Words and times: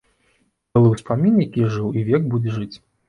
Былы 0.77 0.87
ўспамін, 0.95 1.35
які 1.47 1.67
жыў 1.75 1.93
і 2.01 2.03
век 2.09 2.23
будзе 2.33 2.51
жыць. 2.57 2.73